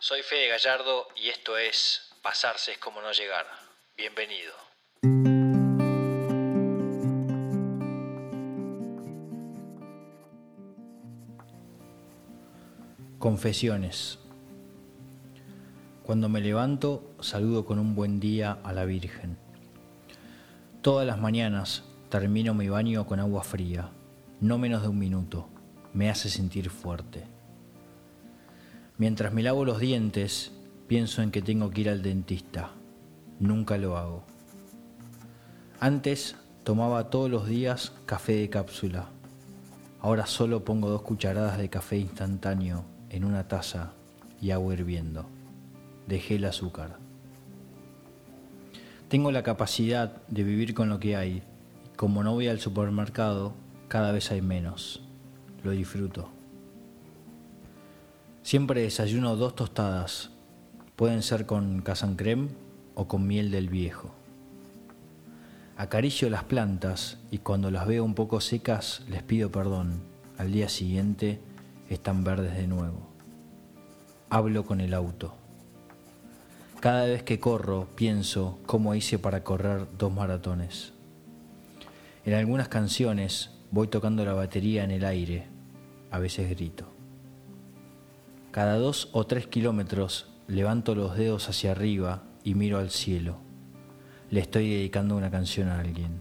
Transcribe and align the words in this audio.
Soy 0.00 0.22
Fede 0.22 0.46
Gallardo 0.46 1.08
y 1.16 1.28
esto 1.28 1.58
es 1.58 2.12
Pasarse 2.22 2.70
es 2.70 2.78
como 2.78 3.00
no 3.00 3.10
llegar. 3.10 3.46
Bienvenido. 3.96 4.54
Confesiones. 13.18 14.20
Cuando 16.04 16.28
me 16.28 16.40
levanto, 16.42 17.16
saludo 17.18 17.66
con 17.66 17.80
un 17.80 17.96
buen 17.96 18.20
día 18.20 18.56
a 18.62 18.72
la 18.72 18.84
Virgen. 18.84 19.36
Todas 20.80 21.08
las 21.08 21.18
mañanas 21.18 21.82
termino 22.08 22.54
mi 22.54 22.68
baño 22.68 23.04
con 23.04 23.18
agua 23.18 23.42
fría, 23.42 23.90
no 24.40 24.58
menos 24.58 24.82
de 24.82 24.88
un 24.88 24.98
minuto. 25.00 25.48
Me 25.92 26.08
hace 26.08 26.30
sentir 26.30 26.70
fuerte. 26.70 27.37
Mientras 28.98 29.32
me 29.32 29.44
lavo 29.44 29.64
los 29.64 29.78
dientes, 29.78 30.50
pienso 30.88 31.22
en 31.22 31.30
que 31.30 31.40
tengo 31.40 31.70
que 31.70 31.82
ir 31.82 31.88
al 31.88 32.02
dentista. 32.02 32.72
Nunca 33.38 33.78
lo 33.78 33.96
hago. 33.96 34.24
Antes 35.78 36.34
tomaba 36.64 37.08
todos 37.08 37.30
los 37.30 37.46
días 37.46 37.92
café 38.06 38.32
de 38.32 38.50
cápsula. 38.50 39.06
Ahora 40.00 40.26
solo 40.26 40.64
pongo 40.64 40.90
dos 40.90 41.02
cucharadas 41.02 41.58
de 41.58 41.70
café 41.70 41.96
instantáneo 41.96 42.84
en 43.08 43.24
una 43.24 43.46
taza 43.46 43.92
y 44.40 44.50
agua 44.50 44.74
hirviendo. 44.74 45.26
Dejé 46.08 46.34
el 46.34 46.46
azúcar. 46.46 46.96
Tengo 49.08 49.30
la 49.30 49.44
capacidad 49.44 50.26
de 50.26 50.42
vivir 50.42 50.74
con 50.74 50.88
lo 50.88 50.98
que 50.98 51.14
hay. 51.14 51.44
Como 51.94 52.24
no 52.24 52.34
voy 52.34 52.48
al 52.48 52.58
supermercado, 52.58 53.54
cada 53.86 54.10
vez 54.10 54.32
hay 54.32 54.42
menos. 54.42 55.02
Lo 55.62 55.70
disfruto. 55.70 56.37
Siempre 58.48 58.80
desayuno 58.80 59.36
dos 59.36 59.54
tostadas. 59.54 60.30
Pueden 60.96 61.22
ser 61.22 61.44
con 61.44 61.82
casan 61.82 62.16
creme 62.16 62.48
o 62.94 63.06
con 63.06 63.26
miel 63.26 63.50
del 63.50 63.68
viejo. 63.68 64.14
Acaricio 65.76 66.30
las 66.30 66.44
plantas 66.44 67.18
y 67.30 67.40
cuando 67.40 67.70
las 67.70 67.86
veo 67.86 68.02
un 68.04 68.14
poco 68.14 68.40
secas 68.40 69.02
les 69.06 69.22
pido 69.22 69.52
perdón. 69.52 70.00
Al 70.38 70.50
día 70.50 70.70
siguiente 70.70 71.40
están 71.90 72.24
verdes 72.24 72.56
de 72.56 72.66
nuevo. 72.66 73.10
Hablo 74.30 74.64
con 74.64 74.80
el 74.80 74.94
auto. 74.94 75.34
Cada 76.80 77.04
vez 77.04 77.22
que 77.24 77.38
corro 77.38 77.86
pienso 77.96 78.60
cómo 78.64 78.94
hice 78.94 79.18
para 79.18 79.44
correr 79.44 79.86
dos 79.98 80.10
maratones. 80.10 80.94
En 82.24 82.32
algunas 82.32 82.68
canciones 82.68 83.50
voy 83.70 83.88
tocando 83.88 84.24
la 84.24 84.32
batería 84.32 84.84
en 84.84 84.90
el 84.92 85.04
aire, 85.04 85.48
a 86.10 86.18
veces 86.18 86.48
grito. 86.48 86.97
Cada 88.58 88.76
dos 88.76 89.08
o 89.12 89.24
tres 89.24 89.46
kilómetros 89.46 90.26
levanto 90.48 90.96
los 90.96 91.16
dedos 91.16 91.48
hacia 91.48 91.70
arriba 91.70 92.24
y 92.42 92.56
miro 92.56 92.78
al 92.78 92.90
cielo. 92.90 93.36
Le 94.32 94.40
estoy 94.40 94.68
dedicando 94.68 95.16
una 95.16 95.30
canción 95.30 95.68
a 95.68 95.78
alguien. 95.78 96.20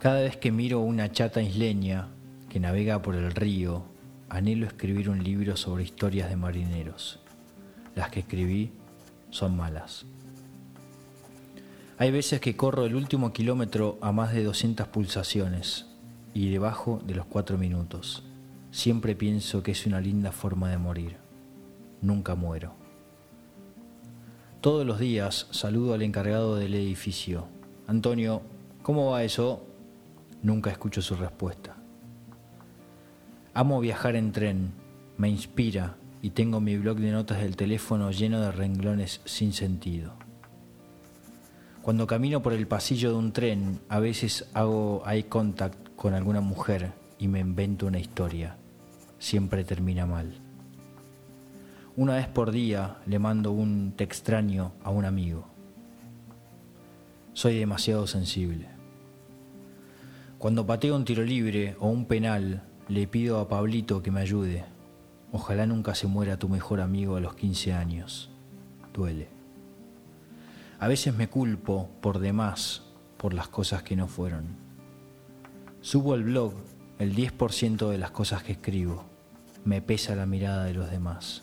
Cada 0.00 0.22
vez 0.22 0.36
que 0.36 0.50
miro 0.50 0.80
una 0.80 1.12
chata 1.12 1.40
isleña 1.40 2.08
que 2.48 2.58
navega 2.58 3.02
por 3.02 3.14
el 3.14 3.30
río, 3.30 3.84
anhelo 4.28 4.66
escribir 4.66 5.08
un 5.08 5.22
libro 5.22 5.56
sobre 5.56 5.84
historias 5.84 6.28
de 6.28 6.34
marineros. 6.34 7.20
Las 7.94 8.10
que 8.10 8.18
escribí 8.18 8.72
son 9.30 9.56
malas. 9.56 10.06
Hay 11.98 12.10
veces 12.10 12.40
que 12.40 12.56
corro 12.56 12.84
el 12.84 12.96
último 12.96 13.32
kilómetro 13.32 13.96
a 14.00 14.10
más 14.10 14.32
de 14.32 14.42
200 14.42 14.88
pulsaciones 14.88 15.86
y 16.34 16.50
debajo 16.50 17.00
de 17.06 17.14
los 17.14 17.26
cuatro 17.26 17.58
minutos. 17.58 18.24
Siempre 18.72 19.14
pienso 19.14 19.62
que 19.62 19.72
es 19.72 19.84
una 19.84 20.00
linda 20.00 20.32
forma 20.32 20.70
de 20.70 20.78
morir. 20.78 21.18
Nunca 22.00 22.34
muero. 22.34 22.72
Todos 24.62 24.86
los 24.86 24.98
días 24.98 25.46
saludo 25.50 25.92
al 25.92 26.00
encargado 26.00 26.56
del 26.56 26.74
edificio. 26.74 27.48
Antonio, 27.86 28.40
¿cómo 28.82 29.10
va 29.10 29.24
eso? 29.24 29.66
Nunca 30.42 30.70
escucho 30.70 31.02
su 31.02 31.16
respuesta. 31.16 31.76
Amo 33.52 33.78
viajar 33.78 34.16
en 34.16 34.32
tren, 34.32 34.72
me 35.18 35.28
inspira 35.28 35.96
y 36.22 36.30
tengo 36.30 36.58
mi 36.58 36.78
blog 36.78 36.96
de 36.96 37.12
notas 37.12 37.42
del 37.42 37.56
teléfono 37.56 38.10
lleno 38.10 38.40
de 38.40 38.52
renglones 38.52 39.20
sin 39.26 39.52
sentido. 39.52 40.14
Cuando 41.82 42.06
camino 42.06 42.42
por 42.42 42.54
el 42.54 42.66
pasillo 42.66 43.10
de 43.10 43.16
un 43.16 43.32
tren, 43.34 43.80
a 43.90 44.00
veces 44.00 44.48
hago 44.54 45.02
eye 45.06 45.28
contact 45.28 45.94
con 45.94 46.14
alguna 46.14 46.40
mujer 46.40 46.94
y 47.18 47.28
me 47.28 47.40
invento 47.40 47.86
una 47.86 47.98
historia 47.98 48.56
siempre 49.22 49.62
termina 49.62 50.04
mal. 50.04 50.32
Una 51.94 52.14
vez 52.16 52.26
por 52.26 52.50
día 52.50 52.96
le 53.06 53.20
mando 53.20 53.52
un 53.52 53.92
te 53.96 54.02
extraño 54.02 54.72
a 54.82 54.90
un 54.90 55.04
amigo. 55.04 55.46
Soy 57.32 57.56
demasiado 57.56 58.08
sensible. 58.08 58.66
Cuando 60.38 60.66
pateo 60.66 60.96
un 60.96 61.04
tiro 61.04 61.22
libre 61.22 61.76
o 61.78 61.88
un 61.88 62.06
penal, 62.06 62.64
le 62.88 63.06
pido 63.06 63.38
a 63.38 63.48
Pablito 63.48 64.02
que 64.02 64.10
me 64.10 64.20
ayude. 64.20 64.64
Ojalá 65.30 65.66
nunca 65.66 65.94
se 65.94 66.08
muera 66.08 66.40
tu 66.40 66.48
mejor 66.48 66.80
amigo 66.80 67.14
a 67.14 67.20
los 67.20 67.36
15 67.36 67.74
años. 67.74 68.28
Duele. 68.92 69.28
A 70.80 70.88
veces 70.88 71.14
me 71.14 71.28
culpo 71.28 71.88
por 72.00 72.18
demás 72.18 72.82
por 73.18 73.34
las 73.34 73.46
cosas 73.46 73.84
que 73.84 73.94
no 73.94 74.08
fueron. 74.08 74.56
Subo 75.80 76.14
al 76.14 76.24
blog 76.24 76.54
el 76.98 77.14
10% 77.14 77.88
de 77.88 77.98
las 77.98 78.10
cosas 78.10 78.42
que 78.42 78.52
escribo 78.52 79.11
me 79.64 79.80
pesa 79.80 80.16
la 80.16 80.26
mirada 80.26 80.64
de 80.64 80.74
los 80.74 80.90
demás. 80.90 81.42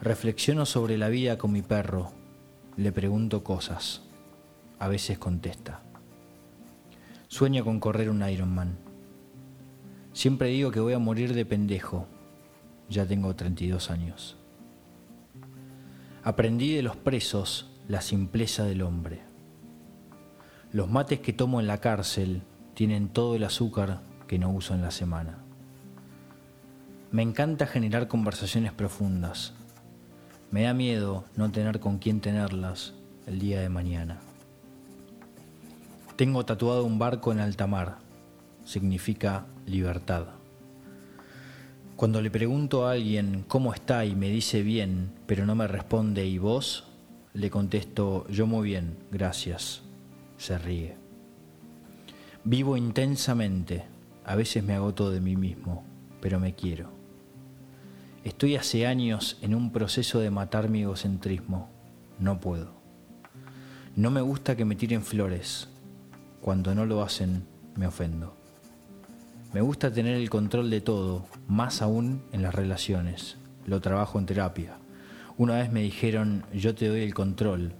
Reflexiono 0.00 0.66
sobre 0.66 0.98
la 0.98 1.08
vida 1.08 1.38
con 1.38 1.52
mi 1.52 1.62
perro, 1.62 2.12
le 2.76 2.92
pregunto 2.92 3.42
cosas, 3.42 4.02
a 4.78 4.88
veces 4.88 5.18
contesta. 5.18 5.82
Sueño 7.28 7.64
con 7.64 7.80
correr 7.80 8.10
un 8.10 8.28
Ironman. 8.28 8.78
Siempre 10.12 10.48
digo 10.48 10.70
que 10.70 10.80
voy 10.80 10.92
a 10.92 10.98
morir 10.98 11.34
de 11.34 11.44
pendejo, 11.44 12.06
ya 12.88 13.06
tengo 13.06 13.34
32 13.34 13.90
años. 13.90 14.36
Aprendí 16.22 16.74
de 16.74 16.82
los 16.82 16.96
presos 16.96 17.70
la 17.88 18.00
simpleza 18.00 18.64
del 18.64 18.82
hombre. 18.82 19.22
Los 20.72 20.90
mates 20.90 21.20
que 21.20 21.32
tomo 21.32 21.60
en 21.60 21.66
la 21.66 21.78
cárcel 21.80 22.42
tienen 22.74 23.08
todo 23.08 23.36
el 23.36 23.44
azúcar 23.44 24.02
que 24.26 24.38
no 24.38 24.50
uso 24.50 24.74
en 24.74 24.82
la 24.82 24.90
semana. 24.90 25.43
Me 27.14 27.22
encanta 27.22 27.68
generar 27.68 28.08
conversaciones 28.08 28.72
profundas. 28.72 29.52
Me 30.50 30.64
da 30.64 30.74
miedo 30.74 31.24
no 31.36 31.52
tener 31.52 31.78
con 31.78 31.98
quién 31.98 32.20
tenerlas 32.20 32.92
el 33.28 33.38
día 33.38 33.60
de 33.60 33.68
mañana. 33.68 34.18
Tengo 36.16 36.44
tatuado 36.44 36.84
un 36.84 36.98
barco 36.98 37.30
en 37.30 37.38
alta 37.38 37.68
mar. 37.68 37.98
Significa 38.64 39.46
libertad. 39.64 40.24
Cuando 41.94 42.20
le 42.20 42.32
pregunto 42.32 42.84
a 42.84 42.90
alguien 42.90 43.44
cómo 43.46 43.72
está 43.72 44.04
y 44.04 44.16
me 44.16 44.28
dice 44.28 44.64
bien, 44.64 45.12
pero 45.28 45.46
no 45.46 45.54
me 45.54 45.68
responde 45.68 46.26
¿y 46.26 46.38
vos? 46.38 46.82
Le 47.32 47.48
contesto 47.48 48.26
yo 48.28 48.48
muy 48.48 48.70
bien, 48.70 48.96
gracias. 49.12 49.82
Se 50.36 50.58
ríe. 50.58 50.96
Vivo 52.42 52.76
intensamente. 52.76 53.84
A 54.24 54.34
veces 54.34 54.64
me 54.64 54.74
agoto 54.74 55.12
de 55.12 55.20
mí 55.20 55.36
mismo, 55.36 55.84
pero 56.20 56.40
me 56.40 56.56
quiero. 56.56 57.03
Estoy 58.24 58.56
hace 58.56 58.86
años 58.86 59.36
en 59.42 59.54
un 59.54 59.70
proceso 59.70 60.18
de 60.18 60.30
matar 60.30 60.70
mi 60.70 60.80
egocentrismo. 60.80 61.68
No 62.18 62.40
puedo. 62.40 62.72
No 63.96 64.10
me 64.10 64.22
gusta 64.22 64.56
que 64.56 64.64
me 64.64 64.76
tiren 64.76 65.02
flores. 65.02 65.68
Cuando 66.40 66.74
no 66.74 66.86
lo 66.86 67.02
hacen, 67.02 67.44
me 67.76 67.86
ofendo. 67.86 68.34
Me 69.52 69.60
gusta 69.60 69.92
tener 69.92 70.16
el 70.16 70.30
control 70.30 70.70
de 70.70 70.80
todo, 70.80 71.26
más 71.48 71.82
aún 71.82 72.22
en 72.32 72.40
las 72.40 72.54
relaciones. 72.54 73.36
Lo 73.66 73.82
trabajo 73.82 74.18
en 74.18 74.24
terapia. 74.24 74.78
Una 75.36 75.56
vez 75.56 75.70
me 75.70 75.82
dijeron, 75.82 76.46
yo 76.50 76.74
te 76.74 76.88
doy 76.88 77.02
el 77.02 77.12
control, 77.12 77.74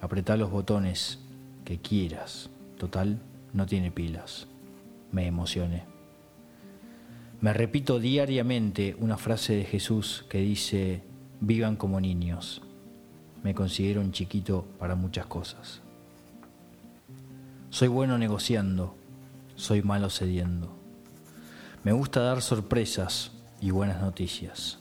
apretá 0.00 0.36
los 0.36 0.52
botones 0.52 1.18
que 1.64 1.78
quieras. 1.78 2.50
Total, 2.78 3.18
no 3.52 3.66
tiene 3.66 3.90
pilas. 3.90 4.46
Me 5.10 5.26
emocioné. 5.26 5.97
Me 7.40 7.52
repito 7.52 8.00
diariamente 8.00 8.96
una 8.98 9.16
frase 9.16 9.54
de 9.54 9.64
Jesús 9.64 10.24
que 10.28 10.38
dice, 10.38 11.04
vivan 11.40 11.76
como 11.76 12.00
niños. 12.00 12.62
Me 13.44 13.54
considero 13.54 14.00
un 14.00 14.10
chiquito 14.10 14.64
para 14.76 14.96
muchas 14.96 15.26
cosas. 15.26 15.80
Soy 17.70 17.86
bueno 17.86 18.18
negociando, 18.18 18.96
soy 19.54 19.82
malo 19.82 20.10
cediendo. 20.10 20.76
Me 21.84 21.92
gusta 21.92 22.22
dar 22.22 22.42
sorpresas 22.42 23.30
y 23.60 23.70
buenas 23.70 24.00
noticias. 24.00 24.80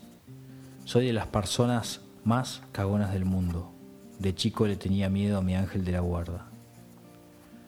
Soy 0.84 1.06
de 1.06 1.14
las 1.14 1.28
personas 1.28 2.02
más 2.24 2.64
cagonas 2.72 3.14
del 3.14 3.26
mundo. 3.26 3.72
De 4.18 4.34
chico 4.34 4.66
le 4.66 4.78
tenía 4.78 5.10
miedo 5.10 5.38
a 5.38 5.44
mi 5.44 5.56
ángel 5.56 5.86
de 5.86 5.92
la 5.92 6.00
guarda. 6.00 6.48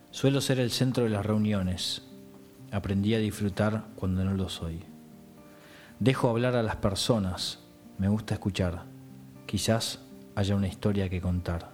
Suelo 0.09 0.41
ser 0.41 0.59
el 0.59 0.71
centro 0.71 1.03
de 1.03 1.11
las 1.11 1.23
reuniones, 1.23 2.08
Aprendí 2.71 3.15
a 3.15 3.19
disfrutar 3.19 3.85
cuando 3.95 4.23
no 4.23 4.33
lo 4.33 4.49
soy. 4.49 4.83
Dejo 5.99 6.29
hablar 6.29 6.55
a 6.55 6.63
las 6.63 6.75
personas, 6.75 7.59
me 7.97 8.07
gusta 8.07 8.35
escuchar. 8.35 8.85
Quizás 9.45 9.99
haya 10.35 10.55
una 10.55 10.67
historia 10.67 11.09
que 11.09 11.19
contar. 11.19 11.71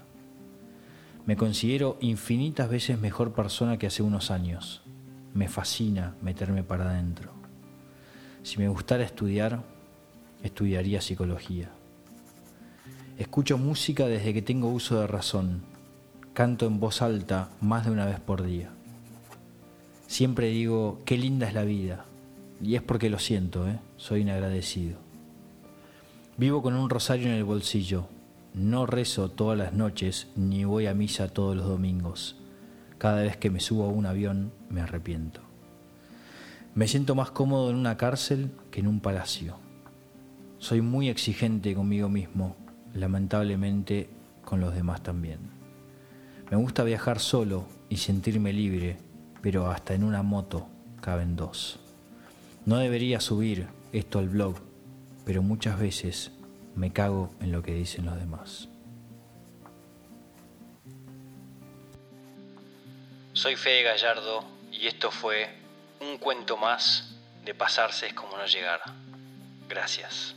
Me 1.25 1.36
considero 1.36 1.97
infinitas 2.01 2.69
veces 2.69 3.00
mejor 3.00 3.33
persona 3.33 3.77
que 3.77 3.88
hace 3.88 4.03
unos 4.03 4.31
años. 4.31 4.83
Me 5.33 5.47
fascina 5.50 6.15
meterme 6.21 6.63
para 6.63 6.89
adentro. 6.89 7.33
Si 8.44 8.57
me 8.57 8.69
gustara 8.69 9.03
estudiar, 9.03 9.63
estudiaría 10.44 11.01
psicología. 11.01 11.71
Escucho 13.18 13.57
música 13.57 14.07
desde 14.07 14.33
que 14.33 14.41
tengo 14.41 14.69
uso 14.69 15.00
de 15.00 15.07
razón. 15.07 15.63
Canto 16.33 16.65
en 16.68 16.80
voz 16.80 17.01
alta 17.01 17.50
más 17.59 17.86
de 17.86 17.91
una 17.91 18.06
vez 18.06 18.19
por 18.19 18.44
día. 18.44 18.71
Siempre 20.07 20.47
digo, 20.47 21.01
qué 21.05 21.17
linda 21.17 21.47
es 21.47 21.53
la 21.53 21.63
vida. 21.63 22.05
Y 22.61 22.75
es 22.75 22.81
porque 22.81 23.09
lo 23.09 23.19
siento, 23.19 23.67
¿eh? 23.67 23.79
soy 23.97 24.21
inagradecido. 24.21 24.97
Vivo 26.37 26.61
con 26.61 26.75
un 26.75 26.89
rosario 26.89 27.27
en 27.27 27.33
el 27.33 27.43
bolsillo. 27.43 28.07
No 28.53 28.85
rezo 28.85 29.29
todas 29.29 29.57
las 29.57 29.73
noches 29.73 30.27
ni 30.35 30.63
voy 30.63 30.87
a 30.87 30.93
misa 30.93 31.27
todos 31.27 31.55
los 31.55 31.67
domingos. 31.67 32.37
Cada 32.97 33.21
vez 33.21 33.35
que 33.35 33.49
me 33.49 33.59
subo 33.59 33.85
a 33.85 33.89
un 33.89 34.05
avión 34.05 34.51
me 34.69 34.81
arrepiento. 34.81 35.41
Me 36.75 36.87
siento 36.87 37.15
más 37.15 37.31
cómodo 37.31 37.69
en 37.69 37.77
una 37.77 37.97
cárcel 37.97 38.51
que 38.71 38.81
en 38.81 38.87
un 38.87 38.99
palacio. 38.99 39.57
Soy 40.59 40.81
muy 40.81 41.09
exigente 41.09 41.73
conmigo 41.73 42.09
mismo, 42.09 42.55
lamentablemente 42.93 44.09
con 44.43 44.61
los 44.61 44.73
demás 44.73 45.03
también. 45.03 45.39
Me 46.49 46.57
gusta 46.57 46.83
viajar 46.83 47.19
solo 47.19 47.65
y 47.89 47.97
sentirme 47.97 48.53
libre, 48.53 48.97
pero 49.45 49.69
hasta 49.69 49.94
en 49.94 50.03
una 50.03 50.24
moto 50.24 50.68
caben 51.01 51.36
dos. 51.36 51.77
No 52.65 52.77
debería 52.77 53.19
subir 53.19 53.68
esto 53.94 54.18
al 54.18 54.27
blog, 54.27 54.57
pero 55.24 55.44
muchas 55.44 55.80
veces 55.80 56.31
me 56.74 56.92
cago 56.92 57.30
en 57.39 57.51
lo 57.51 57.62
que 57.62 57.71
dicen 57.71 58.07
los 58.07 58.18
demás. 58.18 58.69
Soy 63.33 63.56
Fede 63.56 63.83
Gallardo 63.83 64.44
y 64.71 64.88
esto 64.88 65.12
fue 65.12 65.48
un 66.00 66.18
cuento 66.18 66.57
más 66.57 67.15
de 67.44 67.53
pasarse 67.53 68.07
es 68.07 68.13
como 68.15 68.36
no 68.38 68.48
llegar. 68.48 68.81
Gracias. 69.69 70.33